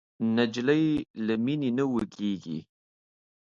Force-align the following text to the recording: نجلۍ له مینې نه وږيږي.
نجلۍ 0.35 0.85
له 1.25 1.33
مینې 1.43 1.69
نه 1.77 1.83
وږيږي. 1.91 2.59